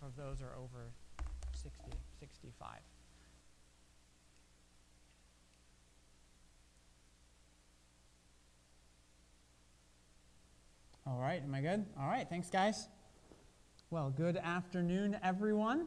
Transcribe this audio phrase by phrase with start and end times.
[0.00, 0.90] half of those are over
[1.52, 1.70] 60,
[2.18, 2.68] 65.
[11.06, 11.84] All right, am I good?
[11.98, 12.88] All right, thanks, guys.
[13.90, 15.86] Well, good afternoon, everyone.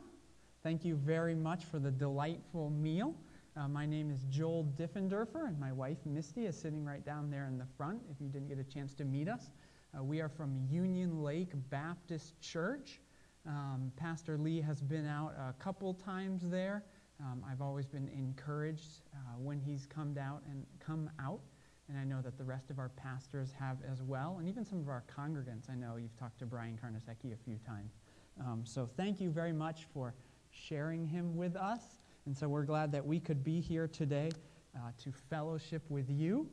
[0.64, 3.16] Thank you very much for the delightful meal.
[3.55, 7.45] Uh, my name is Joel Diffenderfer, and my wife Misty is sitting right down there
[7.48, 9.52] in the front if you didn't get a chance to meet us.
[9.98, 13.00] Uh, we are from Union Lake Baptist Church.
[13.46, 16.83] Um, Pastor Lee has been out a couple times there.
[17.20, 21.42] Um, I've always been encouraged uh, when he's come out and come out,
[21.89, 24.79] and I know that the rest of our pastors have as well, and even some
[24.79, 25.69] of our congregants.
[25.69, 27.92] I know you've talked to Brian Karnasecki a few times.
[28.39, 30.14] Um, so thank you very much for
[30.50, 31.82] sharing him with us.
[32.25, 34.31] And so we're glad that we could be here today
[34.75, 36.47] uh, to fellowship with you.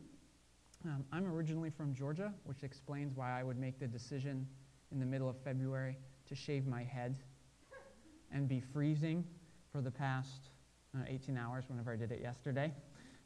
[0.85, 4.47] Um, I'm originally from Georgia, which explains why I would make the decision
[4.91, 5.97] in the middle of February
[6.30, 7.19] to shave my head
[8.33, 9.25] and be freezing
[9.73, 10.51] for the past
[10.96, 12.73] uh, 18 hours whenever I did it yesterday.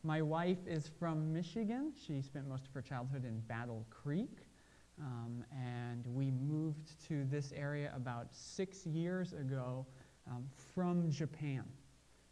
[0.03, 1.93] My wife is from Michigan.
[2.07, 4.39] She spent most of her childhood in Battle Creek.
[4.99, 9.85] Um, and we moved to this area about six years ago
[10.31, 11.65] um, from Japan.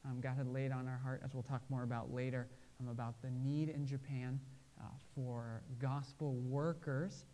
[0.06, 2.48] Um, God had laid on our heart, as we'll talk more about later,
[2.80, 4.40] um, about the need in Japan
[4.80, 7.24] uh, for gospel workers.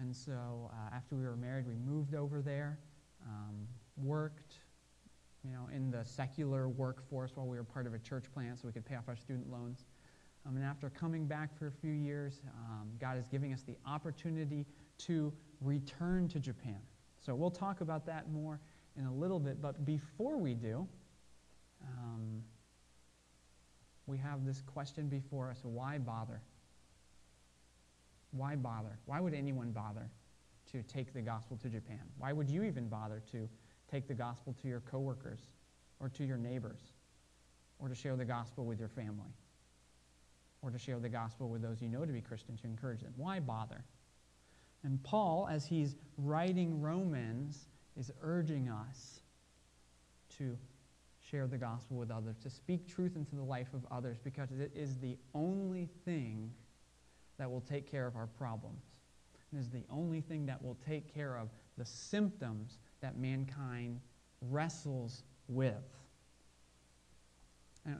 [0.00, 2.78] And so uh, after we were married, we moved over there,
[3.26, 3.66] um,
[3.96, 4.54] worked,
[5.44, 8.66] you know, in the secular workforce while we were part of a church plant so
[8.66, 9.84] we could pay off our student loans.
[10.46, 13.76] Um, and after coming back for a few years, um, God is giving us the
[13.86, 14.66] opportunity
[14.98, 16.78] to return to Japan.
[17.24, 18.60] So we'll talk about that more
[18.96, 19.60] in a little bit.
[19.60, 20.86] But before we do,
[21.82, 22.42] um,
[24.06, 26.40] we have this question before us why bother?
[28.36, 28.98] Why bother?
[29.06, 30.08] Why would anyone bother
[30.72, 32.00] to take the gospel to Japan?
[32.18, 33.48] Why would you even bother to
[33.90, 35.40] take the gospel to your coworkers
[36.00, 36.80] or to your neighbors
[37.78, 39.34] or to share the gospel with your family
[40.62, 43.14] or to share the gospel with those you know to be Christians to encourage them?
[43.16, 43.84] Why bother?
[44.82, 47.66] And Paul, as he's writing Romans,
[47.96, 49.20] is urging us
[50.38, 50.56] to
[51.30, 54.70] share the gospel with others, to speak truth into the life of others, because it
[54.74, 56.52] is the only thing
[57.38, 58.82] that will take care of our problems.
[59.52, 61.48] It is the only thing that will take care of
[61.78, 64.00] the symptoms that mankind
[64.40, 65.74] wrestles with.
[67.84, 67.98] And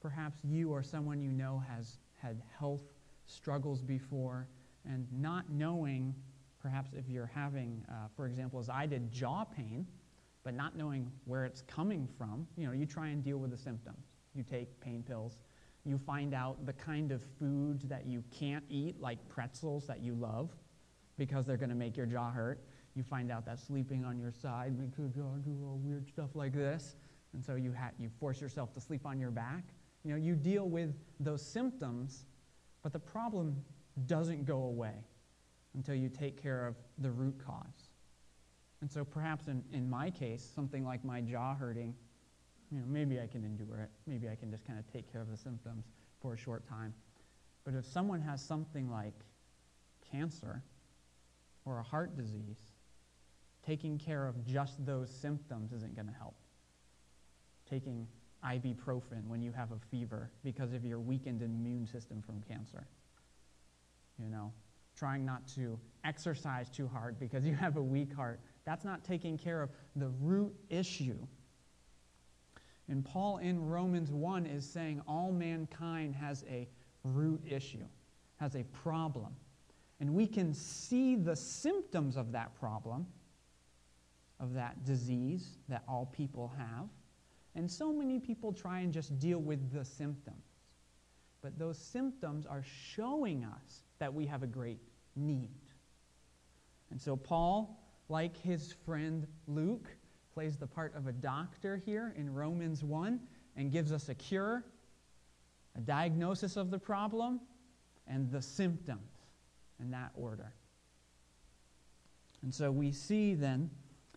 [0.00, 2.92] perhaps you or someone you know has had health
[3.26, 4.48] struggles before,
[4.84, 6.14] and not knowing,
[6.60, 9.86] perhaps if you're having, uh, for example, as I did, jaw pain
[10.42, 13.58] but not knowing where it's coming from, you know, you try and deal with the
[13.58, 14.06] symptoms.
[14.34, 15.36] You take pain pills.
[15.84, 20.14] You find out the kind of foods that you can't eat, like pretzels that you
[20.14, 20.50] love,
[21.16, 22.64] because they're going to make your jaw hurt.
[22.94, 26.30] You find out that sleeping on your side makes your jaw do all weird stuff
[26.34, 26.96] like this.
[27.32, 29.62] And so you, ha- you force yourself to sleep on your back.
[30.04, 32.24] You know, you deal with those symptoms,
[32.82, 33.56] but the problem
[34.06, 34.94] doesn't go away
[35.74, 37.90] until you take care of the root cause.
[38.80, 41.94] And so perhaps in, in my case, something like my jaw hurting,
[42.70, 43.90] you know, maybe I can endure it.
[44.06, 45.86] Maybe I can just kind of take care of the symptoms
[46.20, 46.94] for a short time.
[47.64, 49.14] But if someone has something like
[50.10, 50.62] cancer
[51.64, 52.72] or a heart disease,
[53.66, 56.36] taking care of just those symptoms isn't going to help.
[57.68, 58.06] Taking
[58.44, 62.86] ibuprofen when you have a fever because of your weakened immune system from cancer.
[64.18, 64.52] You know,
[64.96, 69.38] trying not to exercise too hard because you have a weak heart that's not taking
[69.38, 71.18] care of the root issue.
[72.90, 76.68] And Paul in Romans 1 is saying all mankind has a
[77.04, 77.86] root issue,
[78.38, 79.34] has a problem.
[80.00, 83.06] And we can see the symptoms of that problem,
[84.40, 86.88] of that disease that all people have.
[87.54, 90.44] And so many people try and just deal with the symptoms.
[91.42, 94.80] But those symptoms are showing us that we have a great
[95.14, 95.50] need.
[96.90, 99.88] And so Paul like his friend Luke,
[100.40, 103.20] plays the part of a doctor here in Romans 1
[103.56, 104.64] and gives us a cure,
[105.76, 107.38] a diagnosis of the problem,
[108.06, 109.26] and the symptoms
[109.80, 110.54] in that order.
[112.42, 113.68] And so we see then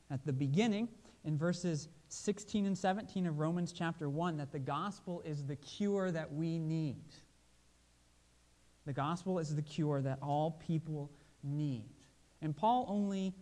[0.09, 0.87] at the beginning
[1.25, 6.09] in verses 16 and 17 of Romans chapter 1 that the gospel is the cure
[6.09, 7.03] that we need.
[8.85, 11.11] The gospel is the cure that all people
[11.43, 11.89] need.
[12.41, 13.33] And Paul only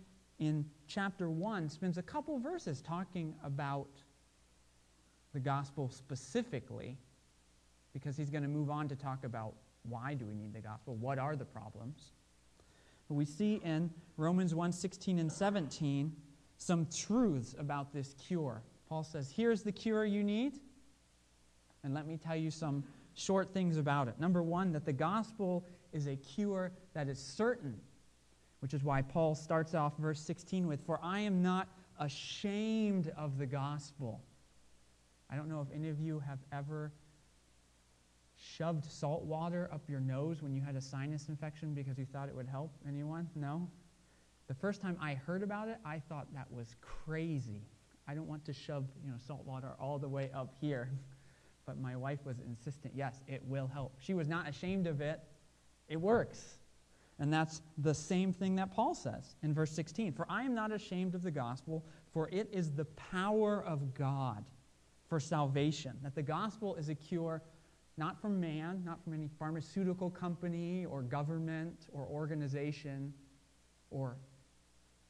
[0.42, 3.88] in chapter 1 spends a couple verses talking about
[5.34, 6.98] the gospel specifically
[7.94, 9.54] because he's going to move on to talk about
[9.84, 12.12] why do we need the gospel what are the problems
[13.08, 16.14] we see in romans 1 16 and 17
[16.62, 18.62] some truths about this cure.
[18.88, 20.60] Paul says, Here's the cure you need.
[21.84, 22.84] And let me tell you some
[23.16, 24.20] short things about it.
[24.20, 27.82] Number one, that the gospel is a cure that is certain,
[28.62, 31.68] which is why Paul starts off verse 16 with, For I am not
[32.00, 34.22] ashamed of the gospel.
[35.30, 36.92] I don't know if any of you have ever
[38.36, 42.30] shoved salt water up your nose when you had a sinus infection because you thought
[42.30, 42.72] it would help.
[42.88, 43.30] Anyone?
[43.36, 43.68] No?
[44.48, 47.64] The first time I heard about it, I thought that was crazy.
[48.08, 50.90] I don't want to shove, you know, salt water all the way up here.
[51.64, 53.94] But my wife was insistent, yes, it will help.
[54.00, 55.22] She was not ashamed of it.
[55.88, 56.58] It works.
[57.22, 60.12] And that's the same thing that Paul says in verse 16.
[60.12, 64.44] For I am not ashamed of the gospel, for it is the power of God
[65.08, 65.96] for salvation.
[66.02, 67.44] That the gospel is a cure
[67.96, 73.14] not from man, not from any pharmaceutical company or government or organization
[73.92, 74.18] or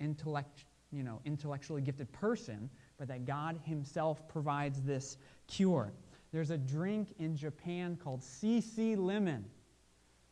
[0.02, 5.16] intellect, you know, intellectually gifted person, but that God himself provides this
[5.48, 5.94] cure.
[6.34, 9.46] There's a drink in Japan called CC Lemon.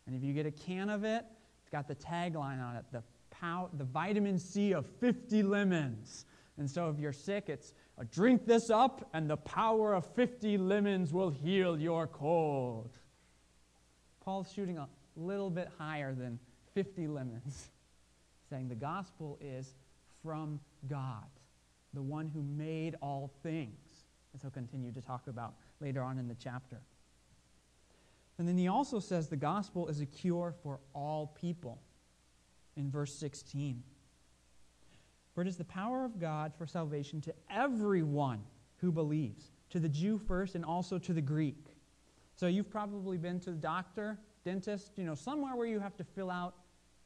[0.08, 1.24] And if you get a can of it,
[1.70, 6.26] it's got the tagline on it the, pow- the vitamin C of 50 lemons.
[6.58, 10.58] And so if you're sick, it's uh, drink this up, and the power of 50
[10.58, 12.98] lemons will heal your cold.
[14.20, 16.40] Paul's shooting a little bit higher than
[16.74, 17.70] 50 lemons,
[18.50, 19.76] saying the gospel is
[20.24, 21.30] from God,
[21.94, 26.28] the one who made all things, as he'll continue to talk about later on in
[26.28, 26.82] the chapter.
[28.40, 31.82] And then he also says the gospel is a cure for all people
[32.78, 33.84] in verse 16.
[35.36, 38.40] For it is the power of God for salvation to everyone
[38.78, 41.76] who believes, to the Jew first and also to the Greek.
[42.36, 46.06] So you've probably been to the doctor, dentist, you know, somewhere where you have to
[46.06, 46.56] fill out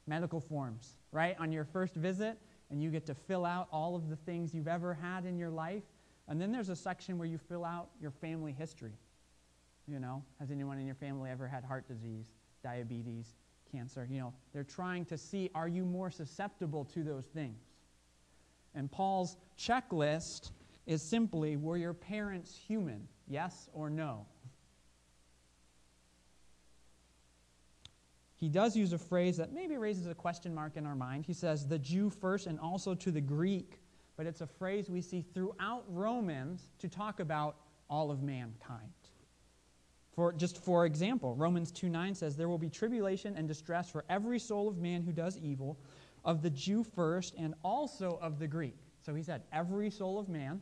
[0.06, 1.34] medical forms, right?
[1.40, 2.38] On your first visit,
[2.70, 5.50] and you get to fill out all of the things you've ever had in your
[5.50, 5.82] life.
[6.28, 8.92] And then there's a section where you fill out your family history.
[9.86, 12.26] You know, has anyone in your family ever had heart disease,
[12.62, 13.34] diabetes,
[13.70, 14.06] cancer?
[14.10, 17.60] You know, they're trying to see are you more susceptible to those things?
[18.74, 20.50] And Paul's checklist
[20.86, 23.06] is simply were your parents human?
[23.28, 24.26] Yes or no?
[28.36, 31.24] He does use a phrase that maybe raises a question mark in our mind.
[31.24, 33.78] He says, the Jew first and also to the Greek.
[34.16, 37.56] But it's a phrase we see throughout Romans to talk about
[37.88, 38.90] all of mankind.
[40.14, 44.04] For, just for example, Romans 2 9 says, There will be tribulation and distress for
[44.08, 45.78] every soul of man who does evil,
[46.24, 48.76] of the Jew first and also of the Greek.
[49.02, 50.60] So he said, every soul of man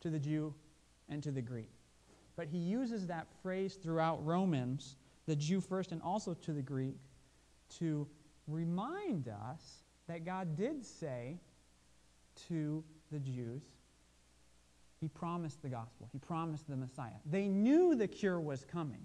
[0.00, 0.54] to the Jew
[1.08, 1.70] and to the Greek.
[2.36, 4.96] But he uses that phrase throughout Romans,
[5.26, 6.96] the Jew first and also to the Greek,
[7.78, 8.06] to
[8.46, 11.38] remind us that God did say
[12.48, 13.62] to the Jews,
[15.00, 17.18] He promised the gospel, He promised the Messiah.
[17.24, 19.04] They knew the cure was coming,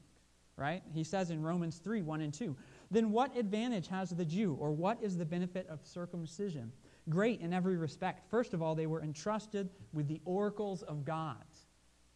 [0.57, 0.83] right?
[0.93, 2.55] He says in Romans 3 1 and 2
[2.91, 6.71] then what advantage has the Jew, or what is the benefit of circumcision?
[7.09, 8.29] Great in every respect.
[8.29, 11.43] First of all, they were entrusted with the oracles of God,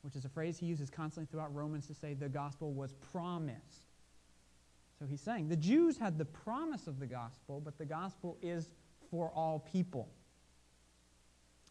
[0.01, 3.85] which is a phrase he uses constantly throughout Romans to say the gospel was promised.
[4.97, 8.69] So he's saying the Jews had the promise of the gospel, but the gospel is
[9.09, 10.09] for all people.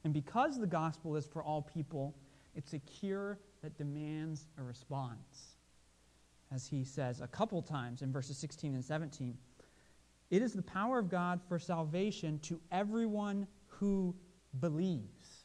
[0.05, 2.15] And because the gospel is for all people,
[2.55, 5.57] it's a cure that demands a response
[6.55, 9.37] as he says a couple times in verses 16 and 17.
[10.31, 14.15] It is the power of God for salvation to everyone who
[14.61, 15.45] believes.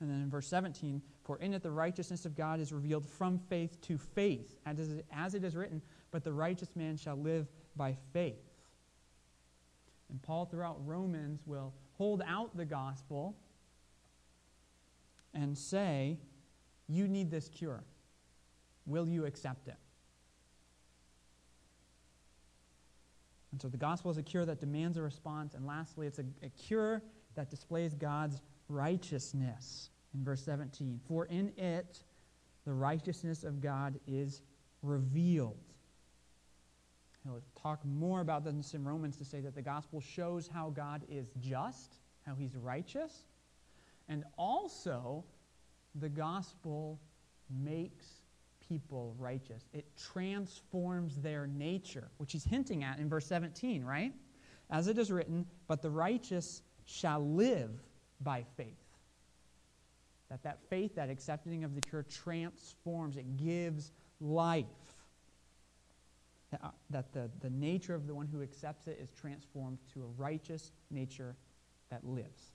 [0.00, 3.38] And then in verse 17, for in it the righteousness of God is revealed from
[3.38, 4.58] faith to faith,
[5.12, 8.57] as it is written, but the righteous man shall live by faith.
[10.10, 13.36] And Paul, throughout Romans, will hold out the gospel
[15.34, 16.18] and say,
[16.88, 17.84] You need this cure.
[18.86, 19.76] Will you accept it?
[23.52, 25.54] And so the gospel is a cure that demands a response.
[25.54, 27.02] And lastly, it's a, a cure
[27.34, 29.90] that displays God's righteousness.
[30.14, 32.02] In verse 17, for in it
[32.64, 34.42] the righteousness of God is
[34.82, 35.67] revealed.
[37.28, 41.02] He'll talk more about this in Romans to say that the gospel shows how God
[41.08, 43.24] is just, how he's righteous,
[44.08, 45.24] and also
[45.94, 46.98] the gospel
[47.50, 48.06] makes
[48.68, 49.68] people righteous.
[49.72, 54.12] It transforms their nature, which he's hinting at in verse 17, right?
[54.70, 57.70] As it is written, but the righteous shall live
[58.20, 58.66] by faith.
[60.30, 64.66] That that faith, that accepting of the cure transforms, it gives life.
[66.50, 70.02] That, uh, that the, the nature of the one who accepts it is transformed to
[70.02, 71.36] a righteous nature
[71.90, 72.52] that lives.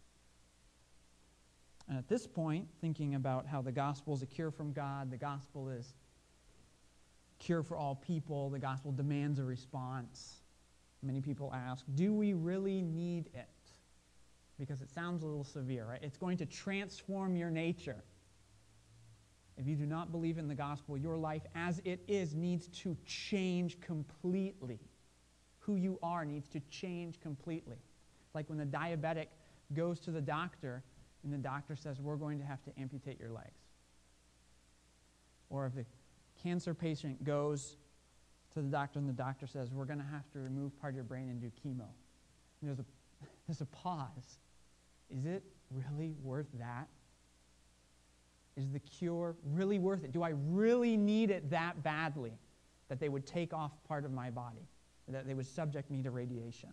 [1.88, 5.17] And at this point, thinking about how the gospel is a cure from God, the
[5.17, 5.93] gospel is
[7.39, 10.41] cure for all people, the gospel demands a response.
[11.01, 13.50] Many people ask, do we really need it?
[14.57, 16.00] Because it sounds a little severe, right?
[16.01, 18.03] It's going to transform your nature.
[19.57, 22.98] If you do not believe in the gospel, your life as it is needs to
[23.05, 24.79] change completely.
[25.60, 27.77] Who you are needs to change completely.
[28.33, 29.27] Like when the diabetic
[29.74, 30.83] goes to the doctor
[31.24, 33.60] and the doctor says, We're going to have to amputate your legs.
[35.50, 35.86] Or if a
[36.41, 37.77] cancer patient goes
[38.53, 40.95] to the doctor and the doctor says, We're going to have to remove part of
[40.95, 41.88] your brain and do chemo.
[42.62, 42.86] And there's a,
[43.48, 44.39] there's a pause.
[45.15, 46.88] Is it really worth that?
[48.55, 50.12] Is the cure really worth it?
[50.12, 52.33] Do I really need it that badly
[52.88, 54.67] that they would take off part of my body,
[55.07, 56.69] that they would subject me to radiation?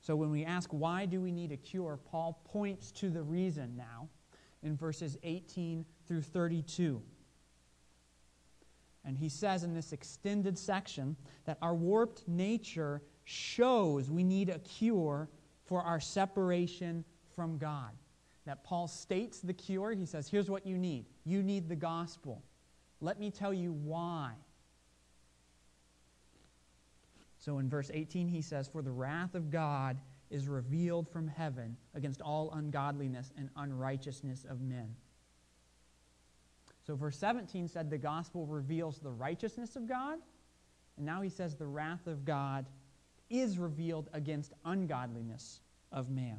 [0.00, 3.76] So when we ask why do we need a cure, Paul points to the reason
[3.76, 4.08] now
[4.62, 7.00] in verses 18 through 32.
[9.04, 14.58] And he says in this extended section that our warped nature shows we need a
[14.60, 15.28] cure
[15.64, 17.04] for our separation
[17.34, 17.90] from God.
[18.44, 19.92] That Paul states the cure.
[19.92, 22.42] He says, Here's what you need you need the gospel.
[23.00, 24.32] Let me tell you why.
[27.38, 29.98] So in verse 18, he says, For the wrath of God
[30.30, 34.94] is revealed from heaven against all ungodliness and unrighteousness of men.
[36.86, 40.18] So verse 17 said the gospel reveals the righteousness of God.
[40.96, 42.66] And now he says the wrath of God
[43.30, 46.38] is revealed against ungodliness of man.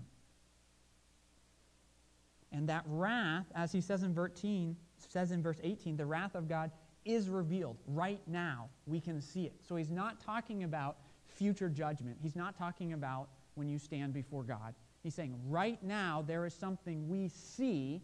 [2.53, 4.77] And that wrath, as he says in, 13,
[5.10, 6.72] says in verse 18, the wrath of God
[7.03, 8.69] is revealed right now.
[8.86, 9.53] We can see it.
[9.67, 12.17] So he's not talking about future judgment.
[12.22, 14.75] He's not talking about when you stand before God.
[15.01, 18.01] He's saying right now there is something we see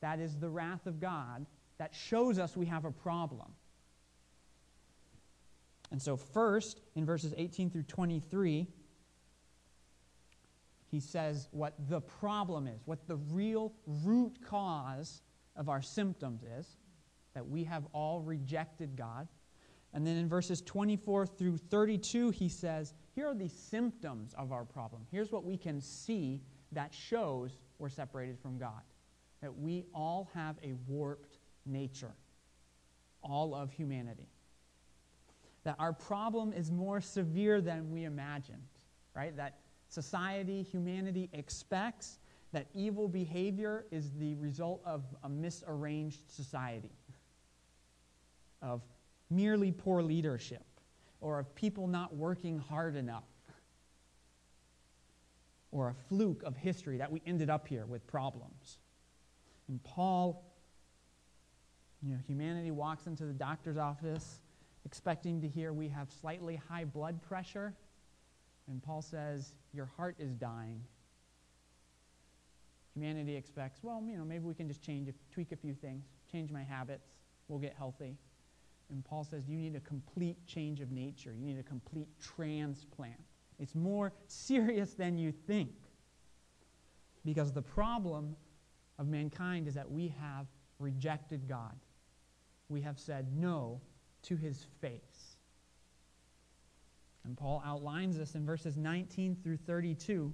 [0.00, 1.46] that is the wrath of God
[1.78, 3.52] that shows us we have a problem.
[5.92, 8.66] And so, first, in verses 18 through 23,
[10.92, 15.22] he says what the problem is, what the real root cause
[15.56, 16.76] of our symptoms is
[17.34, 19.26] that we have all rejected God.
[19.94, 24.64] And then in verses 24 through 32, he says, Here are the symptoms of our
[24.66, 25.06] problem.
[25.10, 28.82] Here's what we can see that shows we're separated from God.
[29.40, 32.12] That we all have a warped nature,
[33.22, 34.28] all of humanity.
[35.64, 38.68] That our problem is more severe than we imagined,
[39.14, 39.34] right?
[39.36, 39.58] That
[39.92, 42.18] society, humanity expects
[42.52, 46.92] that evil behavior is the result of a misarranged society
[48.62, 48.82] of
[49.30, 50.64] merely poor leadership
[51.20, 53.24] or of people not working hard enough
[55.70, 58.78] or a fluke of history that we ended up here with problems.
[59.68, 60.44] And Paul,
[62.02, 64.40] you know, humanity walks into the doctor's office
[64.84, 67.74] expecting to hear we have slightly high blood pressure.
[68.68, 70.82] And Paul says, Your heart is dying.
[72.94, 76.50] Humanity expects, well, you know, maybe we can just change, tweak a few things, change
[76.50, 77.08] my habits,
[77.48, 78.16] we'll get healthy.
[78.90, 81.32] And Paul says you need a complete change of nature.
[81.32, 83.20] You need a complete transplant.
[83.58, 85.70] It's more serious than you think.
[87.24, 88.36] Because the problem
[88.98, 90.46] of mankind is that we have
[90.78, 91.74] rejected God.
[92.68, 93.80] We have said no
[94.22, 95.00] to his face.
[97.24, 100.32] And Paul outlines this in verses 19 through 32.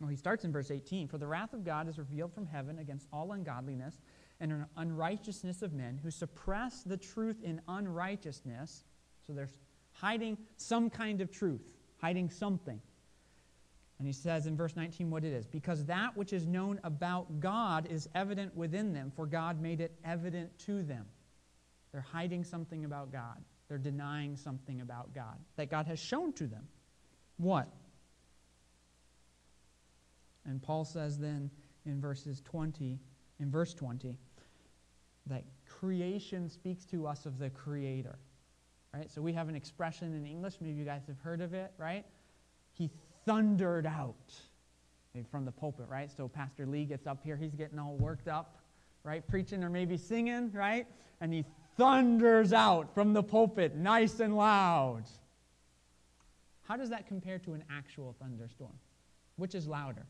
[0.00, 2.78] Well, he starts in verse 18 For the wrath of God is revealed from heaven
[2.78, 4.00] against all ungodliness
[4.40, 8.84] and unrighteousness of men who suppress the truth in unrighteousness.
[9.26, 9.48] So they're
[9.92, 11.62] hiding some kind of truth,
[12.00, 12.80] hiding something.
[13.98, 17.40] And he says in verse 19 what it is because that which is known about
[17.40, 21.04] God is evident within them, for God made it evident to them.
[21.90, 26.46] They're hiding something about God, they're denying something about God that God has shown to
[26.46, 26.66] them.
[27.36, 27.68] What?
[30.46, 31.50] And Paul says then
[31.84, 32.98] in verses 20,
[33.40, 34.16] in verse 20,
[35.26, 38.18] that creation speaks to us of the creator.
[38.94, 39.10] Right?
[39.10, 42.06] So we have an expression in English, maybe you guys have heard of it, right?
[42.72, 42.90] He
[43.26, 44.34] thundered out
[45.30, 46.10] from the pulpit, right?
[46.10, 48.62] So Pastor Lee gets up here, he's getting all worked up,
[49.04, 49.26] right?
[49.26, 50.86] Preaching or maybe singing, right?
[51.20, 51.44] And he
[51.78, 55.04] thunders out from the pulpit, nice and loud.
[56.64, 58.74] How does that compare to an actual thunderstorm?
[59.36, 60.04] Which is louder?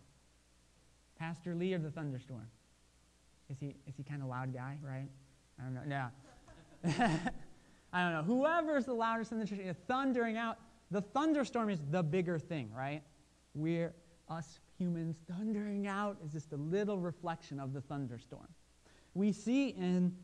[1.17, 2.49] Pastor Lee or the thunderstorm?
[3.49, 5.09] Is he, is he kind of loud guy, right?
[5.61, 5.83] I don't know.
[5.89, 6.09] Yeah.
[7.93, 8.23] I don't know.
[8.23, 10.59] Whoever's the loudest in the church, thundering out.
[10.91, 13.03] The thunderstorm is the bigger thing, right?
[13.55, 13.95] We're,
[14.29, 18.49] us humans thundering out is just a little reflection of the thunderstorm.
[19.15, 20.15] We see in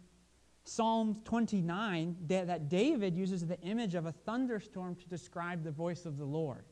[0.65, 6.17] Psalm 29 that, David uses the image of a thunderstorm to describe the voice of
[6.17, 6.65] the Lord.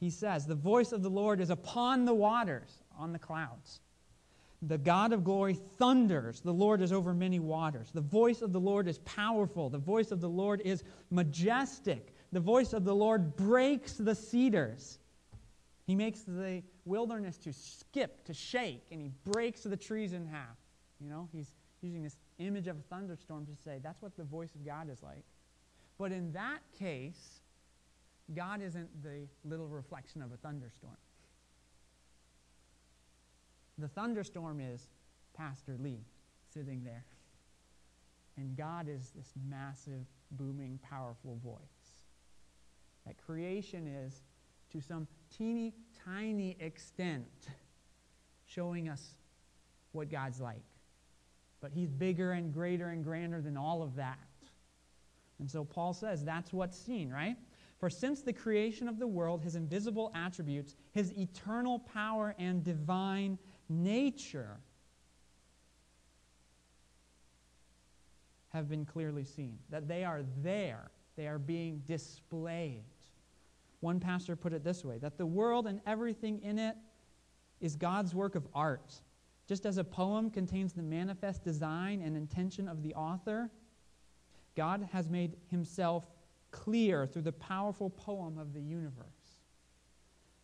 [0.00, 3.80] He says, The voice of the Lord is upon the waters, on the clouds.
[4.62, 6.40] The God of glory thunders.
[6.40, 7.90] The Lord is over many waters.
[7.92, 9.68] The voice of the Lord is powerful.
[9.68, 12.14] The voice of the Lord is majestic.
[12.32, 14.98] The voice of the Lord breaks the cedars.
[15.86, 20.56] He makes the wilderness to skip, to shake, and he breaks the trees in half.
[20.98, 21.50] You know, he's
[21.82, 25.02] using this image of a thunderstorm to say that's what the voice of God is
[25.02, 25.24] like.
[25.98, 27.40] But in that case,
[28.34, 30.96] God isn't the little reflection of a thunderstorm.
[33.78, 34.88] The thunderstorm is
[35.36, 36.04] Pastor Lee
[36.52, 37.04] sitting there.
[38.36, 42.00] And God is this massive, booming, powerful voice.
[43.06, 44.22] That creation is,
[44.72, 45.74] to some teeny
[46.04, 47.48] tiny extent,
[48.46, 49.14] showing us
[49.92, 50.64] what God's like.
[51.64, 54.18] But He's bigger and greater and grander than all of that.
[55.38, 57.36] And so Paul says that's what's seen, right?
[57.78, 63.38] For since the creation of the world, his invisible attributes, his eternal power and divine
[63.70, 64.58] nature
[68.50, 72.84] have been clearly seen, that they are there, they are being displayed.
[73.80, 76.76] One pastor put it this way that the world and everything in it
[77.62, 79.00] is God's work of art.
[79.46, 83.50] Just as a poem contains the manifest design and intention of the author,
[84.54, 86.04] God has made himself
[86.50, 89.04] clear through the powerful poem of the universe.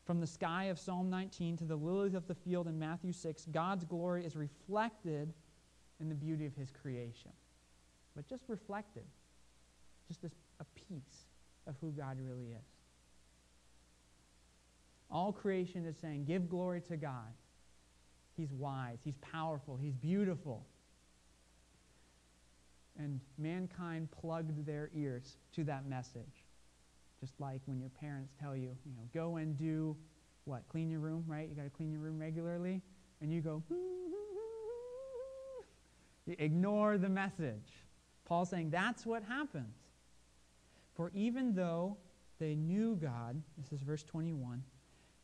[0.04, 3.46] From the sky of Psalm 19 to the lilies of the field in Matthew 6,
[3.52, 5.32] God's glory is reflected
[6.00, 7.30] in the beauty of his creation.
[8.16, 9.04] But just reflected,
[10.08, 11.26] just a piece
[11.66, 12.66] of who God really is.
[15.10, 17.32] All creation is saying, Give glory to God.
[18.40, 20.66] He's wise, He's powerful, He's beautiful.
[22.98, 26.46] And mankind plugged their ears to that message.
[27.20, 29.94] Just like when your parents tell you, you know, go and do
[30.46, 30.66] what?
[30.68, 31.48] Clean your room, right?
[31.48, 32.80] You got to clean your room regularly.
[33.20, 33.62] And you go,
[36.26, 37.84] you ignore the message.
[38.24, 39.76] Paul's saying that's what happens.
[40.94, 41.98] For even though
[42.38, 44.62] they knew God, this is verse 21,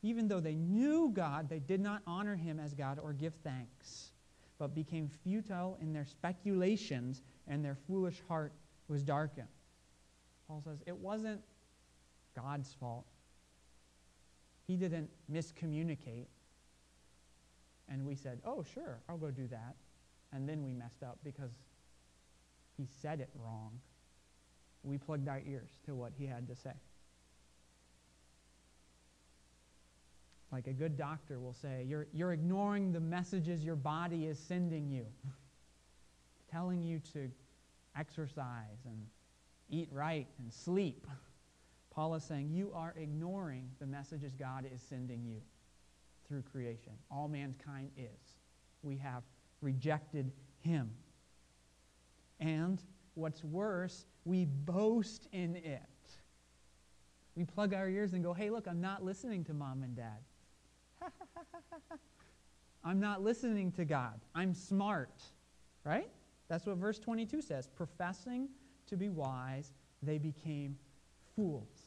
[0.06, 4.12] even though they knew God, they did not honor him as God or give thanks,
[4.58, 8.52] but became futile in their speculations, and their foolish heart
[8.88, 9.48] was darkened.
[10.46, 11.40] Paul says it wasn't
[12.36, 13.06] God's fault.
[14.66, 16.26] He didn't miscommunicate.
[17.88, 19.74] And we said, oh, sure, I'll go do that.
[20.32, 21.50] And then we messed up because
[22.76, 23.78] he said it wrong.
[24.82, 26.74] We plugged our ears to what he had to say.
[30.52, 34.88] Like a good doctor will say, you're, you're ignoring the messages your body is sending
[34.88, 35.06] you,
[36.50, 37.30] telling you to
[37.98, 39.06] exercise and
[39.68, 41.06] eat right and sleep.
[41.90, 45.40] Paul is saying you are ignoring the messages God is sending you
[46.28, 46.92] through creation.
[47.10, 48.36] All mankind is.
[48.82, 49.22] We have
[49.62, 50.30] rejected
[50.60, 50.90] him.
[52.38, 52.82] And
[53.14, 55.80] what's worse, we boast in it.
[57.34, 60.18] We plug our ears and go, hey, look, I'm not listening to mom and dad.
[62.84, 64.20] I'm not listening to God.
[64.34, 65.22] I'm smart.
[65.84, 66.08] Right?
[66.48, 67.66] That's what verse 22 says.
[67.66, 68.48] Professing
[68.88, 70.76] to be wise, they became
[71.34, 71.86] fools.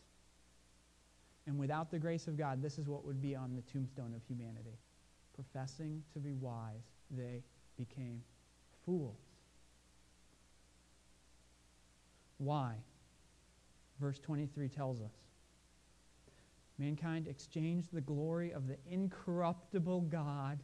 [1.48, 4.22] And without the grace of God, this is what would be on the tombstone of
[4.28, 4.78] humanity.
[5.34, 7.41] Professing to be wise, they
[7.78, 8.22] became
[8.86, 9.17] fools.
[12.38, 12.76] Why?
[14.00, 15.12] Verse 23 tells us
[16.80, 20.60] mankind exchanged the glory of the incorruptible God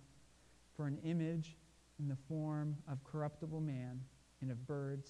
[0.76, 1.58] for an image
[2.00, 4.02] in the form of corruptible man
[4.42, 5.10] and of birds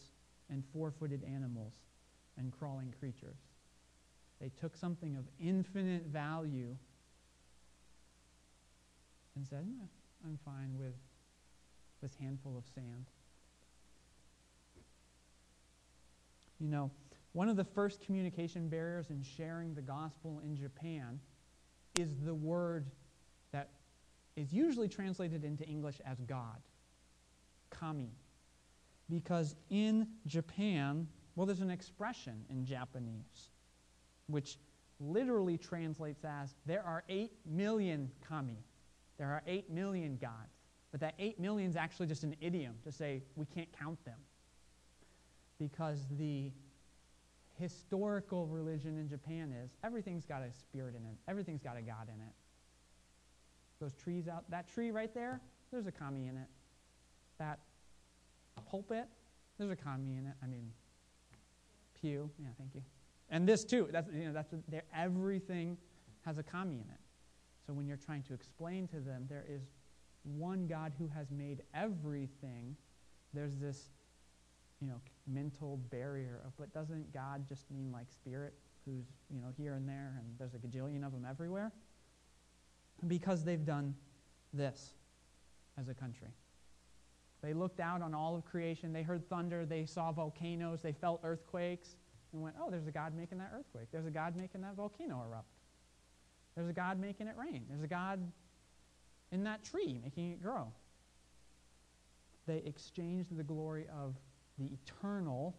[0.49, 1.73] and four footed animals
[2.37, 3.37] and crawling creatures.
[4.41, 6.75] They took something of infinite value
[9.35, 9.65] and said,
[10.25, 10.93] I'm fine with
[12.01, 13.05] this handful of sand.
[16.59, 16.91] You know,
[17.35, 21.19] one of the first communication barriers in sharing the gospel in Japan
[21.99, 22.89] is the word
[23.51, 23.71] that
[24.37, 26.61] is usually translated into English as God,
[27.69, 28.13] kami.
[29.09, 33.49] Because in Japan, well, there's an expression in Japanese
[34.27, 34.57] which
[35.01, 38.63] literally translates as there are 8 million kami.
[39.17, 40.55] There are 8 million gods.
[40.93, 44.19] But that 8 million is actually just an idiom to say we can't count them.
[45.59, 46.53] Because the
[47.59, 52.09] historical religion in Japan is everything's got a spirit in it, everything's got a God
[52.13, 52.33] in it.
[53.79, 55.41] Those trees out, that tree right there,
[55.71, 56.47] there's a kami in it.
[57.37, 57.59] That
[58.69, 59.07] pulpit,
[59.57, 60.33] there's a kami in it.
[60.41, 60.71] I mean,
[61.99, 62.29] pew.
[62.39, 62.81] Yeah, thank you.
[63.29, 63.89] And this too.
[63.91, 64.83] That's you know that's there.
[64.95, 65.77] Everything
[66.25, 66.99] has a kami in it.
[67.65, 69.61] So when you're trying to explain to them, there is
[70.23, 72.75] one God who has made everything.
[73.33, 73.89] There's this,
[74.79, 78.53] you know, mental barrier of, but doesn't God just mean like spirit,
[78.85, 81.71] who's you know here and there, and there's a gajillion of them everywhere?
[83.07, 83.95] Because they've done
[84.53, 84.93] this
[85.77, 86.29] as a country.
[87.41, 88.93] They looked out on all of creation.
[88.93, 89.65] They heard thunder.
[89.65, 90.81] They saw volcanoes.
[90.81, 91.95] They felt earthquakes
[92.33, 93.87] and went, oh, there's a God making that earthquake.
[93.91, 95.51] There's a God making that volcano erupt.
[96.55, 97.65] There's a God making it rain.
[97.69, 98.19] There's a God
[99.31, 100.71] in that tree making it grow.
[102.47, 104.15] They exchanged the glory of
[104.57, 105.55] the eternal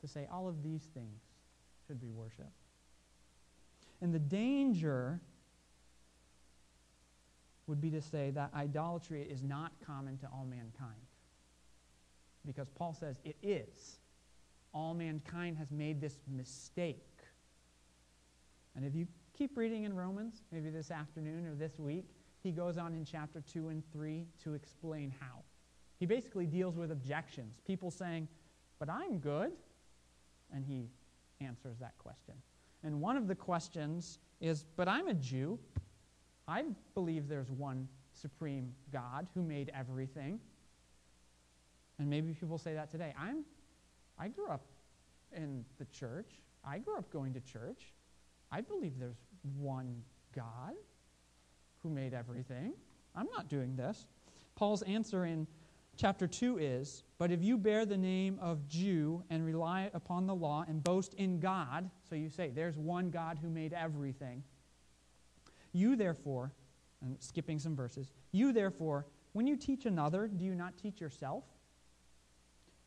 [0.00, 1.20] to say all of these things
[1.86, 2.50] should be worshiped.
[4.00, 5.20] And the danger
[7.66, 11.00] would be to say that idolatry is not common to all mankind.
[12.44, 13.98] Because Paul says it is.
[14.72, 17.02] All mankind has made this mistake.
[18.76, 19.06] And if you
[19.36, 22.04] keep reading in Romans, maybe this afternoon or this week,
[22.42, 25.42] he goes on in chapter 2 and 3 to explain how.
[25.98, 27.60] He basically deals with objections.
[27.66, 28.28] People saying,
[28.78, 29.52] But I'm good.
[30.52, 30.88] And he
[31.40, 32.34] answers that question.
[32.82, 35.58] And one of the questions is, But I'm a Jew.
[36.48, 40.38] I believe there's one supreme God who made everything.
[41.98, 43.14] And maybe people say that today.
[43.18, 43.44] I'm
[44.18, 44.64] I grew up
[45.34, 46.30] in the church.
[46.64, 47.92] I grew up going to church.
[48.50, 49.20] I believe there's
[49.58, 50.02] one
[50.34, 50.74] God
[51.82, 52.72] who made everything.
[53.14, 54.06] I'm not doing this.
[54.54, 55.46] Paul's answer in
[55.96, 60.34] chapter 2 is But if you bear the name of Jew and rely upon the
[60.34, 64.42] law and boast in God, so you say, There's one God who made everything.
[65.72, 66.52] You therefore,
[67.18, 71.44] skipping some verses, you therefore, when you teach another, do you not teach yourself?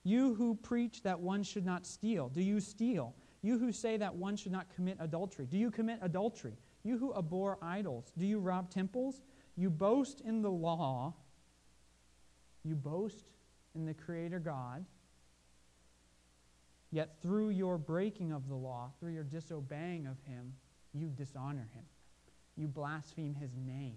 [0.03, 3.13] You who preach that one should not steal, do you steal?
[3.41, 6.57] You who say that one should not commit adultery, do you commit adultery?
[6.83, 9.21] You who abhor idols, do you rob temples?
[9.55, 11.13] You boast in the law,
[12.69, 13.25] you boast
[13.73, 14.85] in the Creator God,
[16.91, 20.53] yet through your breaking of the law, through your disobeying of Him,
[20.93, 21.83] you dishonor Him.
[22.55, 23.95] You blaspheme His name.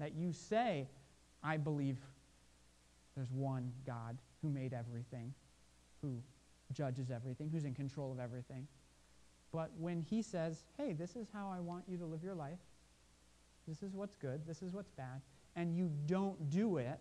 [0.00, 0.88] That you say,
[1.42, 1.98] I believe
[3.14, 5.32] there's one God who made everything,
[6.02, 6.20] who
[6.72, 8.66] judges everything, who's in control of everything.
[9.52, 12.58] But when he says, hey, this is how I want you to live your life,
[13.68, 15.20] this is what's good, this is what's bad,
[15.54, 16.98] and you don't do it,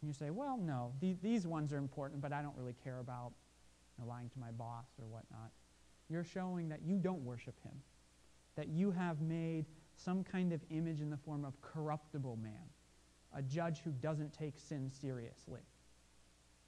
[0.00, 3.00] and you say, well, no, th- these ones are important, but I don't really care
[3.00, 3.32] about
[3.96, 5.50] you know, lying to my boss or whatnot.
[6.08, 7.74] You're showing that you don't worship him,
[8.56, 12.70] that you have made some kind of image in the form of corruptible man
[13.34, 15.60] a judge who doesn't take sin seriously.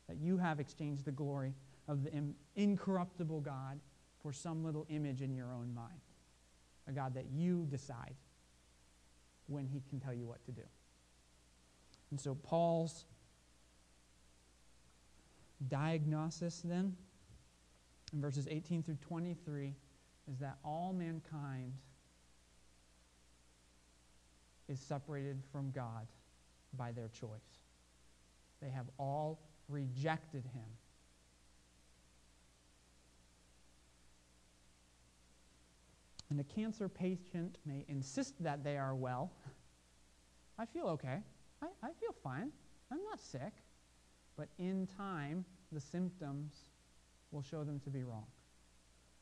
[0.08, 1.54] That you have exchanged the glory
[1.88, 2.10] of the
[2.56, 3.80] incorruptible God
[4.22, 6.00] for some little image in your own mind.
[6.88, 8.14] A God that you decide
[9.46, 10.62] when he can tell you what to do.
[12.10, 13.04] And so Paul's
[15.68, 16.96] diagnosis then
[18.12, 19.74] in verses 18 through 23
[20.30, 21.72] is that all mankind
[24.68, 26.06] is separated from God
[26.76, 27.58] by their choice.
[28.62, 30.64] They have all rejected him.
[36.30, 39.32] And a cancer patient may insist that they are well.
[40.58, 41.18] I feel okay.
[41.60, 42.52] I, I feel fine.
[42.92, 43.52] I'm not sick.
[44.40, 46.64] But in time, the symptoms
[47.30, 48.24] will show them to be wrong.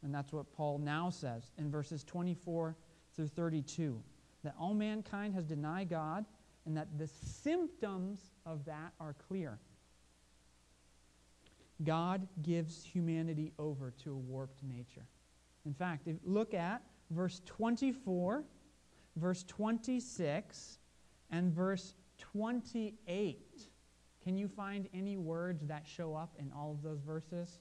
[0.05, 2.77] And that's what Paul now says in verses 24
[3.17, 4.01] through 32
[4.45, 6.25] that all mankind has denied God
[6.67, 9.59] and that the symptoms of that are clear.
[11.83, 15.09] God gives humanity over to a warped nature.
[15.67, 18.45] In fact, if look at verse 24,
[19.17, 20.79] verse 26,
[21.33, 23.68] and verse 28.
[24.29, 27.61] Can you find any words that show up in all of those verses?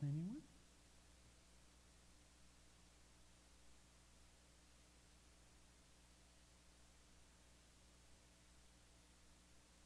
[0.00, 0.36] Anyone?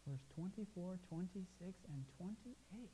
[0.06, 2.90] verse 24, 26, and 28.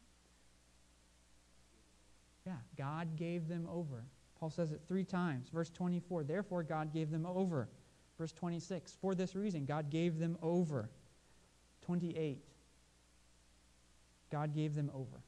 [2.47, 4.05] Yeah, God gave them over.
[4.39, 5.49] Paul says it three times.
[5.49, 7.69] Verse 24, therefore God gave them over.
[8.19, 10.89] Verse 26, for this reason, God gave them over.
[11.83, 12.43] 28,
[14.33, 15.23] God gave them over.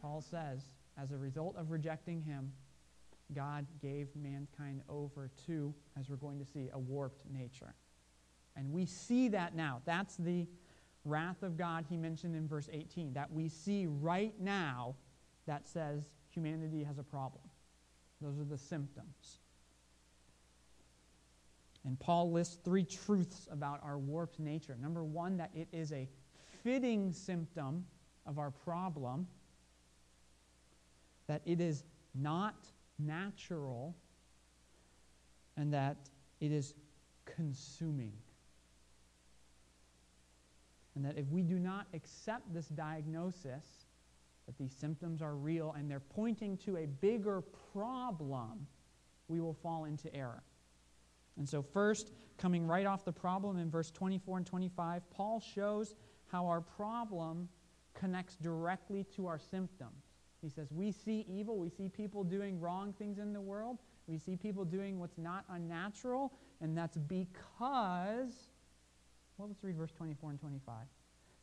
[0.00, 0.62] Paul says,
[1.00, 2.52] as a result of rejecting him,
[3.34, 7.74] God gave mankind over to, as we're going to see, a warped nature.
[8.56, 9.82] And we see that now.
[9.84, 10.46] That's the
[11.04, 14.94] wrath of God he mentioned in verse 18, that we see right now
[15.46, 17.44] that says humanity has a problem.
[18.20, 19.38] Those are the symptoms.
[21.88, 24.76] And Paul lists three truths about our warped nature.
[24.78, 26.06] Number one, that it is a
[26.62, 27.86] fitting symptom
[28.26, 29.26] of our problem,
[31.28, 32.66] that it is not
[32.98, 33.96] natural,
[35.56, 35.96] and that
[36.40, 36.74] it is
[37.24, 38.12] consuming.
[40.94, 43.64] And that if we do not accept this diagnosis,
[44.44, 47.40] that these symptoms are real and they're pointing to a bigger
[47.72, 48.66] problem,
[49.28, 50.42] we will fall into error.
[51.38, 55.94] And so, first, coming right off the problem in verse 24 and 25, Paul shows
[56.26, 57.48] how our problem
[57.94, 60.04] connects directly to our symptoms.
[60.42, 64.18] He says, We see evil, we see people doing wrong things in the world, we
[64.18, 68.48] see people doing what's not unnatural, and that's because,
[69.36, 70.74] well, let's read verse 24 and 25.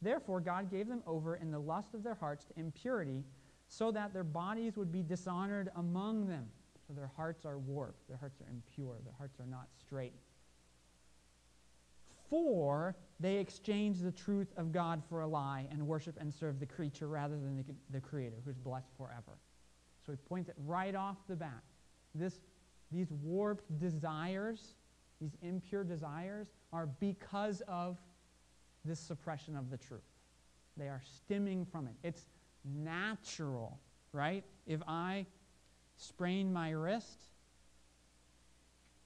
[0.01, 3.23] Therefore, God gave them over in the lust of their hearts to impurity,
[3.67, 6.47] so that their bodies would be dishonored among them.
[6.87, 10.13] So their hearts are warped, their hearts are impure, their hearts are not straight.
[12.29, 16.65] For they exchange the truth of God for a lie and worship and serve the
[16.65, 19.37] creature rather than the, the Creator, who's blessed forever.
[20.05, 21.63] So he points it right off the bat.
[22.13, 22.39] This,
[22.91, 24.75] these warped desires,
[25.21, 27.97] these impure desires, are because of
[28.83, 30.01] this suppression of the truth.
[30.77, 31.93] They are stemming from it.
[32.03, 32.27] It's
[32.63, 33.79] natural,
[34.11, 34.43] right?
[34.67, 35.25] If I
[35.97, 37.19] sprain my wrist,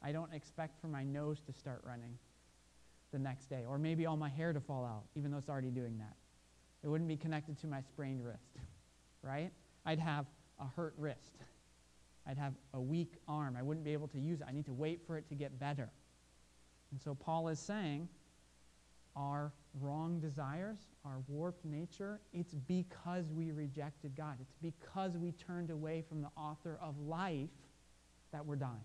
[0.01, 2.17] I don't expect for my nose to start running
[3.11, 5.71] the next day, or maybe all my hair to fall out, even though it's already
[5.71, 6.15] doing that.
[6.83, 8.57] It wouldn't be connected to my sprained wrist,
[9.21, 9.51] right?
[9.85, 10.25] I'd have
[10.59, 11.37] a hurt wrist.
[12.27, 13.57] I'd have a weak arm.
[13.57, 14.47] I wouldn't be able to use it.
[14.47, 15.89] I need to wait for it to get better.
[16.91, 18.07] And so Paul is saying
[19.15, 24.37] our wrong desires, our warped nature, it's because we rejected God.
[24.41, 27.49] It's because we turned away from the author of life
[28.31, 28.83] that we're dying.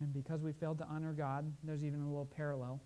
[0.00, 2.80] And because we failed to honor God, there's even a little parallel.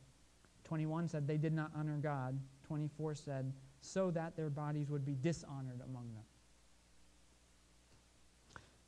[0.64, 2.38] 21 said they did not honor God.
[2.66, 6.22] 24 said, so that their bodies would be dishonored among them.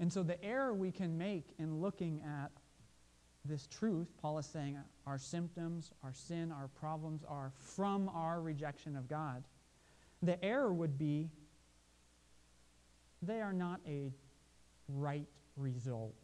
[0.00, 2.50] And so the error we can make in looking at
[3.44, 8.96] this truth, Paul is saying our symptoms, our sin, our problems are from our rejection
[8.96, 9.44] of God.
[10.22, 11.28] The error would be
[13.22, 14.12] they are not a
[14.88, 16.14] right result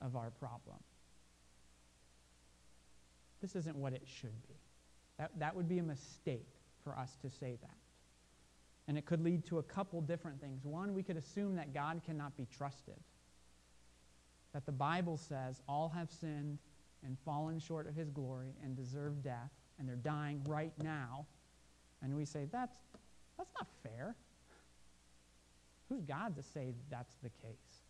[0.00, 0.78] of our problem.
[3.42, 4.54] This isn't what it should be.
[5.18, 6.48] That, that would be a mistake
[6.84, 7.76] for us to say that.
[8.88, 10.64] And it could lead to a couple different things.
[10.64, 12.98] One, we could assume that God cannot be trusted.
[14.52, 16.58] That the Bible says all have sinned
[17.04, 21.26] and fallen short of his glory and deserve death, and they're dying right now.
[22.02, 22.76] And we say, that's,
[23.36, 24.14] that's not fair.
[25.88, 27.82] Who's God to say that's the case?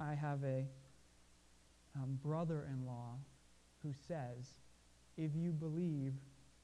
[0.00, 0.64] I have a
[1.94, 3.14] um, brother in law
[3.82, 4.54] who says,
[5.16, 6.14] if you believe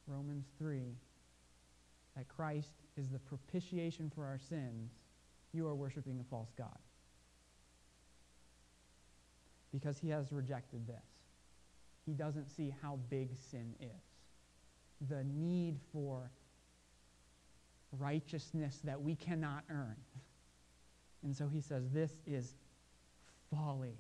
[0.06, 0.96] Romans 3,
[2.16, 4.92] that Christ is the propitiation for our sins,
[5.52, 6.78] you are worshiping a false God.
[9.72, 11.04] Because he has rejected this.
[12.04, 15.08] He doesn't see how big sin is.
[15.08, 16.30] The need for
[17.98, 19.96] righteousness that we cannot earn.
[21.22, 22.54] And so he says, This is
[23.54, 23.98] folly.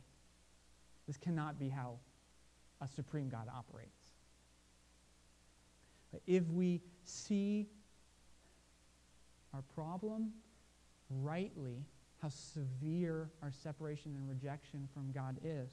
[1.06, 1.98] This cannot be how
[2.80, 4.01] a supreme God operates.
[6.26, 7.68] If we see
[9.54, 10.32] our problem
[11.10, 11.84] rightly,
[12.20, 15.70] how severe our separation and rejection from God is,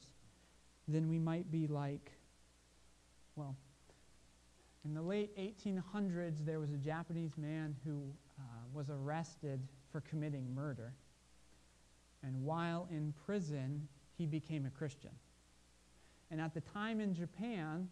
[0.88, 2.10] then we might be like,
[3.36, 3.56] well,
[4.84, 9.60] in the late 1800s, there was a Japanese man who uh, was arrested
[9.92, 10.94] for committing murder.
[12.22, 15.10] And while in prison, he became a Christian.
[16.30, 17.88] And at the time in Japan,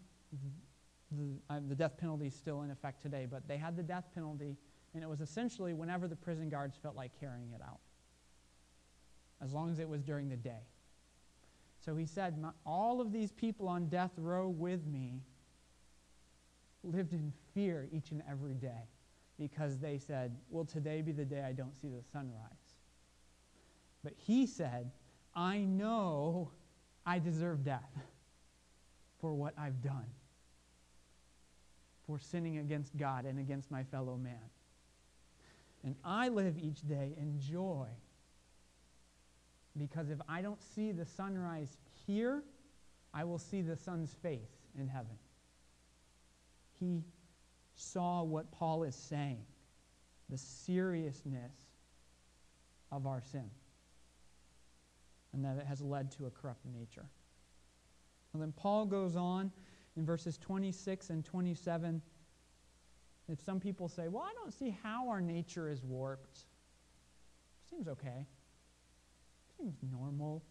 [1.12, 4.04] the, uh, the death penalty is still in effect today, but they had the death
[4.14, 4.56] penalty,
[4.94, 7.80] and it was essentially whenever the prison guards felt like carrying it out,
[9.42, 10.66] as long as it was during the day.
[11.80, 15.22] So he said, All of these people on death row with me
[16.82, 18.88] lived in fear each and every day
[19.38, 22.76] because they said, Will today be the day I don't see the sunrise?
[24.04, 24.90] But he said,
[25.34, 26.50] I know
[27.06, 27.90] I deserve death.
[29.20, 30.06] for what I've done,
[32.08, 34.50] for sinning against God and against my fellow man.
[35.84, 37.86] And I live each day in joy
[39.76, 42.42] because if I don't see the sunrise here,
[43.12, 45.18] I will see the sun's face in heaven.
[46.80, 47.04] He
[47.74, 49.44] saw what Paul is saying
[50.30, 51.52] the seriousness
[52.90, 53.50] of our sin
[55.32, 57.06] and that it has led to a corrupt nature.
[58.32, 59.52] And then Paul goes on
[59.98, 62.00] in verses 26 and 27.
[63.28, 66.46] If some people say, Well, I don't see how our nature is warped,
[67.68, 68.26] seems okay,
[69.58, 70.42] seems normal.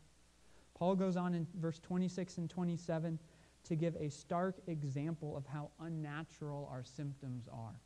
[0.76, 3.18] Paul goes on in verse 26 and 27
[3.64, 7.80] to give a stark example of how unnatural our symptoms are.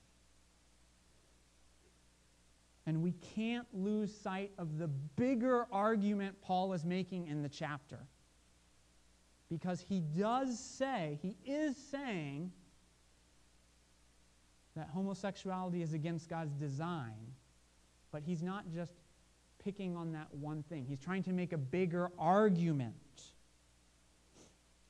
[2.86, 8.08] And we can't lose sight of the bigger argument Paul is making in the chapter.
[9.52, 12.52] Because he does say, he is saying,
[14.76, 17.34] that homosexuality is against God's design,
[18.12, 18.94] but he's not just
[19.64, 20.86] picking on that one thing.
[20.88, 22.96] He's trying to make a bigger argument.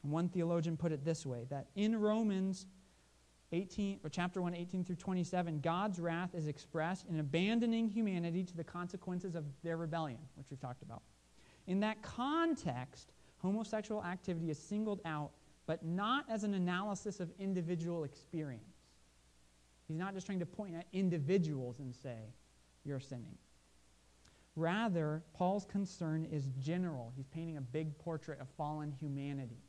[0.03, 2.65] One theologian put it this way that in Romans
[3.51, 8.55] 18 or chapter 1 18 through 27 God's wrath is expressed in abandoning humanity to
[8.55, 11.01] the consequences of their rebellion, which we've talked about.
[11.67, 15.31] In that context, homosexual activity is singled out,
[15.65, 18.63] but not as an analysis of individual experience.
[19.87, 22.33] He's not just trying to point at individuals and say,
[22.85, 23.37] you're sinning.
[24.55, 27.13] Rather, Paul's concern is general.
[27.15, 29.61] He's painting a big portrait of fallen humanity.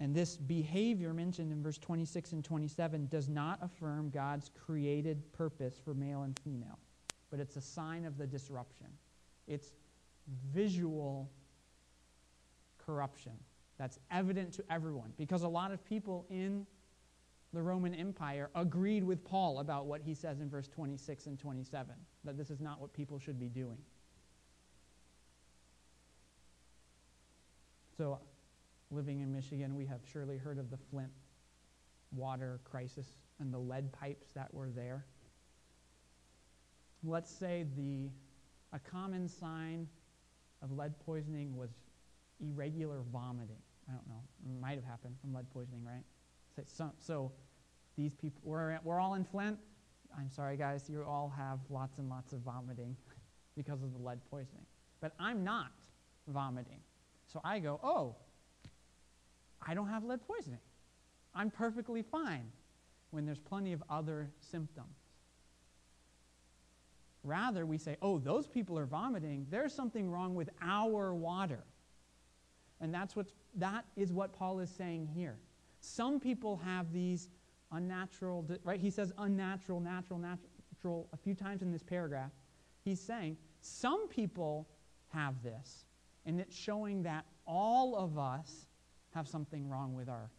[0.00, 5.80] And this behavior mentioned in verse 26 and 27 does not affirm God's created purpose
[5.82, 6.78] for male and female,
[7.30, 8.88] but it's a sign of the disruption.
[9.46, 9.70] It's
[10.52, 11.30] visual
[12.78, 13.32] corruption
[13.78, 16.66] that's evident to everyone because a lot of people in
[17.52, 21.94] the Roman Empire agreed with Paul about what he says in verse 26 and 27
[22.24, 23.78] that this is not what people should be doing.
[27.96, 28.18] So
[28.90, 31.12] living in Michigan, we have surely heard of the Flint
[32.10, 33.06] water crisis
[33.38, 35.04] and the lead pipes that were there.
[37.04, 38.10] Let's say the
[38.72, 39.88] a common sign
[40.62, 41.70] of lead poisoning was
[42.40, 43.62] irregular vomiting.
[43.88, 44.22] I don't know.
[44.44, 46.04] It might have happened from lead poisoning, right?
[46.54, 47.32] So, so, so
[47.96, 49.58] these people, we're, we're all in Flint.
[50.16, 52.96] I'm sorry, guys, you all have lots and lots of vomiting
[53.56, 54.66] because of the lead poisoning.
[55.00, 55.72] But I'm not
[56.28, 56.80] vomiting.
[57.26, 58.16] So I go, oh,
[59.66, 60.60] I don't have lead poisoning.
[61.34, 62.50] I'm perfectly fine
[63.10, 64.96] when there's plenty of other symptoms.
[67.24, 69.46] Rather, we say, oh, those people are vomiting.
[69.48, 71.64] There's something wrong with our water.
[72.80, 75.38] And that's what, that is what Paul is saying here.
[75.80, 77.28] Some people have these
[77.70, 78.80] unnatural, right?
[78.80, 82.32] He says unnatural, natural, natural a few times in this paragraph.
[82.84, 84.68] He's saying some people
[85.12, 85.84] have this,
[86.26, 88.66] and it's showing that all of us
[89.14, 90.30] have something wrong with our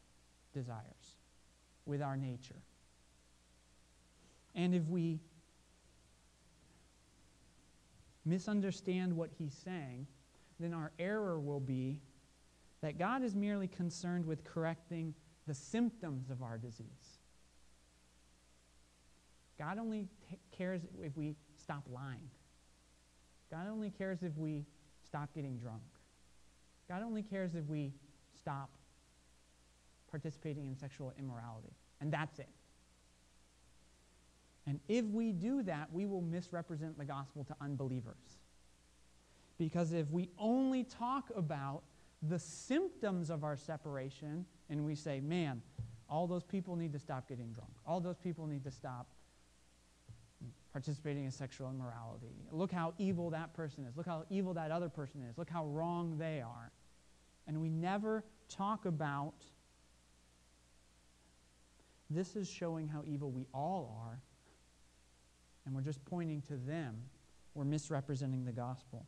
[0.53, 1.17] desires,
[1.85, 2.61] with our nature.
[4.55, 5.19] And if we
[8.25, 10.07] misunderstand what he's saying,
[10.59, 12.01] then our error will be
[12.81, 15.13] that God is merely concerned with correcting
[15.47, 17.19] the symptoms of our disease.
[19.57, 22.29] God only t- cares if we stop lying.
[23.51, 24.65] God only cares if we
[25.05, 25.83] stop getting drunk.
[26.89, 27.93] God only cares if we
[28.35, 28.69] stop
[30.09, 31.73] participating in sexual immorality.
[32.01, 32.49] And that's it.
[34.65, 38.37] And if we do that, we will misrepresent the gospel to unbelievers.
[39.57, 41.83] Because if we only talk about
[42.21, 45.61] the symptoms of our separation and we say, man,
[46.09, 49.07] all those people need to stop getting drunk, all those people need to stop
[50.71, 52.33] participating in sexual immorality.
[52.51, 53.95] Look how evil that person is.
[53.95, 55.37] Look how evil that other person is.
[55.37, 56.71] Look how wrong they are.
[57.47, 59.33] And we never talk about
[62.09, 64.19] this is showing how evil we all are,
[65.65, 66.95] and we're just pointing to them.
[67.55, 69.05] We're misrepresenting the gospel.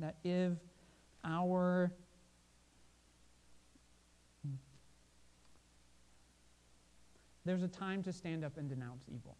[0.00, 0.52] That if
[1.24, 1.92] our
[7.44, 9.36] there's a time to stand up and denounce evil.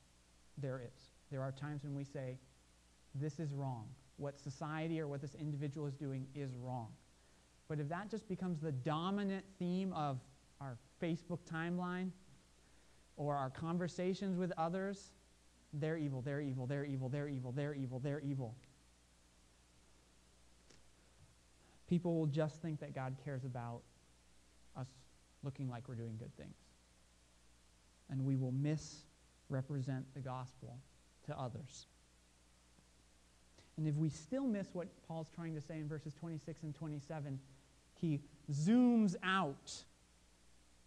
[0.59, 1.11] There is.
[1.31, 2.39] There are times when we say,
[3.15, 3.87] this is wrong.
[4.17, 6.89] What society or what this individual is doing is wrong.
[7.69, 10.21] But if that just becomes the dominant theme of
[10.61, 12.11] our Facebook timeline
[13.17, 15.13] or our conversations with others,
[15.81, 18.55] they're evil, they're evil, they're evil, they're evil, they're evil, they're evil.
[21.95, 23.83] people will just think that God cares about
[24.77, 24.89] us
[25.43, 26.57] looking like we're doing good things.
[28.11, 30.79] And we will misrepresent the gospel
[31.27, 31.87] to others.
[33.77, 37.39] And if we still miss what Paul's trying to say in verses 26 and 27,
[37.95, 38.21] he
[38.53, 39.73] zooms out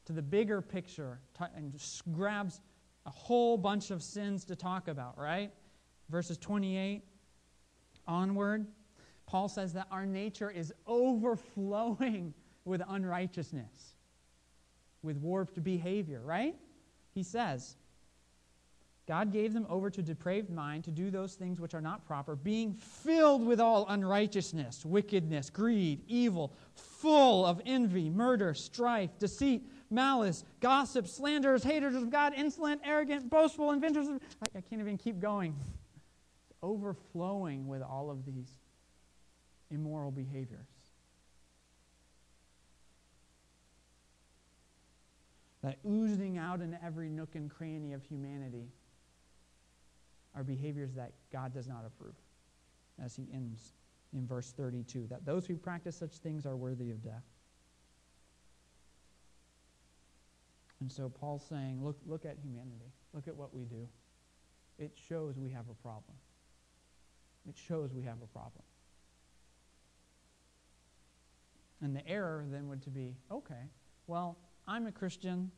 [0.06, 1.20] to the bigger picture
[1.56, 1.74] and
[2.14, 2.62] grabs
[3.08, 5.52] a whole bunch of sins to talk about, right?
[6.10, 7.02] Verses 28
[8.06, 8.68] onward,
[9.26, 12.34] Paul says that our nature is overflowing
[12.66, 13.96] with unrighteousness,
[15.02, 16.56] with warped behavior, right?
[17.14, 17.78] He says,
[19.08, 22.36] God gave them over to depraved mind to do those things which are not proper,
[22.36, 30.44] being filled with all unrighteousness, wickedness, greed, evil, full of envy, murder, strife, deceit, malice,
[30.60, 34.22] gossip, slanderers, haters of God, insolent, arrogant, boastful, inventors of.
[34.42, 35.56] I, I can't even keep going.
[36.50, 38.50] It's overflowing with all of these
[39.72, 40.68] immoral behaviors.
[45.64, 48.68] That oozing out in every nook and cranny of humanity
[50.36, 52.14] are behaviors that God does not approve,
[53.04, 53.74] as he ends
[54.14, 57.24] in verse 32 that those who practice such things are worthy of death.
[60.80, 62.92] And so Paul's saying, look, look at humanity.
[63.14, 63.88] Look at what we do.
[64.78, 66.16] It shows we have a problem.
[67.48, 68.64] It shows we have a problem.
[71.82, 73.70] And the error then would to be, okay,
[74.08, 75.52] well, I'm a Christian.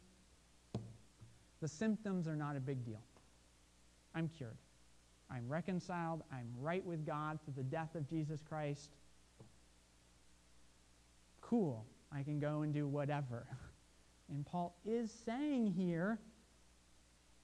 [1.62, 3.02] The symptoms are not a big deal.
[4.16, 4.58] I'm cured.
[5.32, 6.24] I'm reconciled.
[6.32, 8.90] I'm right with God through the death of Jesus Christ.
[11.42, 11.86] Cool.
[12.12, 13.46] I can go and do whatever.
[14.30, 16.20] And Paul is saying here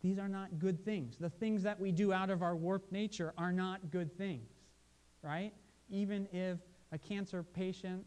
[0.02, 1.18] these are not good things.
[1.18, 4.52] The things that we do out of our warped nature are not good things,
[5.24, 5.52] right?
[5.90, 6.60] Even if
[6.92, 8.06] a cancer patient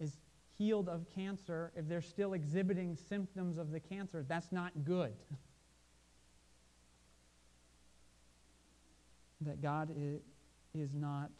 [0.00, 0.16] is
[0.56, 5.12] healed of cancer, if they're still exhibiting symptoms of the cancer, that's not good.
[9.42, 9.90] that God
[10.74, 11.30] is not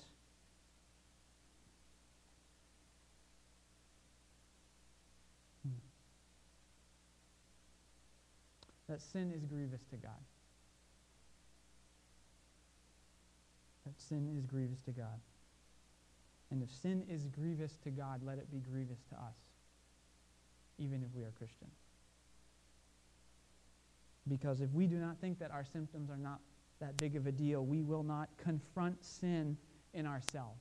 [8.89, 10.13] that sin is grievous to God.
[13.85, 15.21] That sin is grievous to God.
[16.51, 19.37] And if sin is grievous to God, let it be grievous to us,
[20.79, 21.75] even if we are Christians.
[24.29, 26.41] Because if we do not think that our symptoms are not
[26.81, 27.65] that big of a deal.
[27.65, 29.57] We will not confront sin
[29.95, 30.61] in ourselves.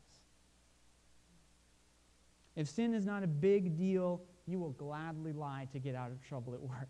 [2.55, 6.21] If sin is not a big deal, you will gladly lie to get out of
[6.25, 6.89] trouble at work.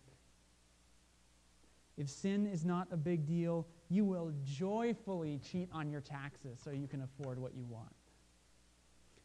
[1.98, 6.72] If sin is not a big deal, you will joyfully cheat on your taxes so
[6.72, 7.94] you can afford what you want.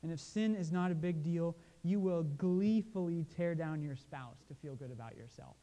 [0.02, 4.44] And if sin is not a big deal, you will gleefully tear down your spouse
[4.48, 5.56] to feel good about yourself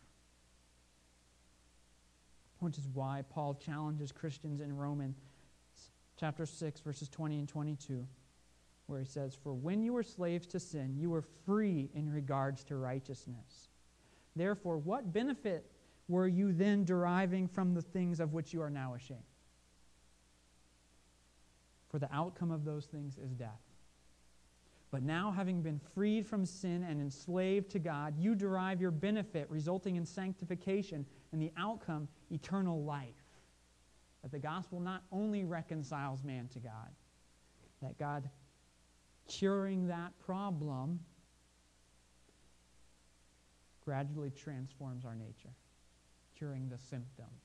[2.60, 5.18] which is why Paul challenges Christians in Romans
[6.20, 8.08] chapter 6, verses 20 and 22,
[8.88, 12.64] where he says, For when you were slaves to sin, you were free in regards
[12.66, 13.70] to righteousness.
[14.36, 15.72] Therefore, what benefit
[16.08, 19.22] were you then deriving from the things of which you are now ashamed?
[21.90, 23.62] For the outcome of those things is death.
[24.90, 29.50] But now, having been freed from sin and enslaved to God, you derive your benefit,
[29.50, 33.10] resulting in sanctification, and the outcome, eternal life.
[34.22, 36.90] That the gospel not only reconciles man to God,
[37.82, 38.30] that God
[39.28, 41.02] curing that problem
[43.84, 45.54] gradually transforms our nature,
[46.38, 47.42] curing the symptoms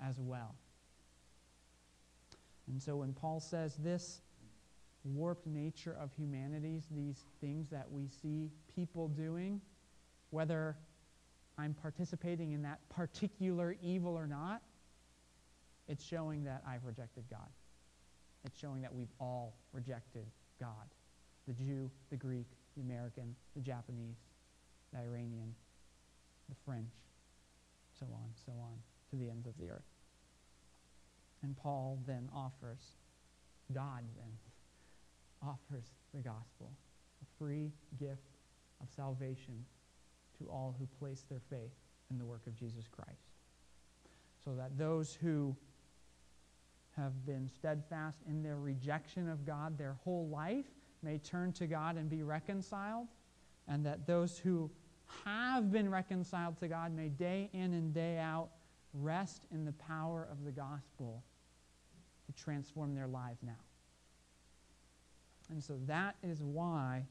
[0.00, 0.54] as well.
[2.68, 4.20] And so when Paul says this,
[5.04, 9.60] warped nature of humanities, these things that we see people doing,
[10.30, 10.76] whether
[11.58, 14.62] I'm participating in that particular evil or not,
[15.88, 17.48] it's showing that I've rejected God.
[18.44, 20.26] It's showing that we've all rejected
[20.60, 20.86] God
[21.46, 24.16] the Jew, the Greek, the American, the Japanese,
[24.92, 25.54] the Iranian,
[26.48, 26.90] the French,
[27.98, 28.74] so on, so on,
[29.10, 29.82] to the ends of the earth.
[31.42, 32.80] And Paul then offers,
[33.72, 34.32] God then
[35.42, 35.84] offers
[36.14, 36.70] the gospel,
[37.22, 38.38] a free gift
[38.80, 39.64] of salvation
[40.38, 41.72] to all who place their faith
[42.10, 43.30] in the work of Jesus Christ.
[44.44, 45.56] So that those who
[46.96, 50.66] have been steadfast in their rejection of God their whole life
[51.02, 53.08] may turn to God and be reconciled,
[53.68, 54.70] and that those who
[55.24, 58.48] have been reconciled to God may day in and day out
[58.94, 61.22] rest in the power of the gospel
[62.26, 63.52] to transform their lives now.
[65.50, 67.04] And so that is why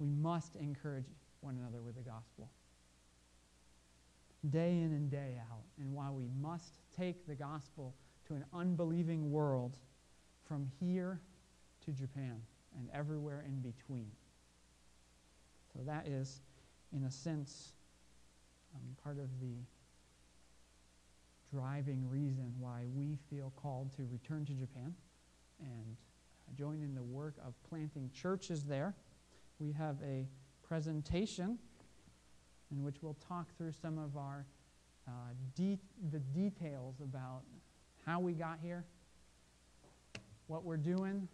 [0.00, 1.04] We must encourage
[1.42, 2.50] one another with the gospel.
[4.48, 5.62] Day in and day out.
[5.78, 7.94] And why we must take the gospel
[8.26, 9.76] to an unbelieving world
[10.48, 11.20] from here
[11.84, 12.40] to Japan
[12.78, 14.10] and everywhere in between.
[15.74, 16.40] So that is,
[16.94, 17.72] in a sense,
[18.74, 19.56] um, part of the
[21.52, 24.94] driving reason why we feel called to return to Japan
[25.60, 25.96] and
[26.56, 28.94] join in the work of planting churches there.
[29.58, 30.26] We have a
[30.62, 31.58] presentation
[32.70, 34.46] in which we'll talk through some of our
[35.08, 35.10] uh,
[35.56, 35.78] de-
[36.10, 37.42] the details about
[38.06, 38.84] how we got here,
[40.46, 41.28] what we're doing,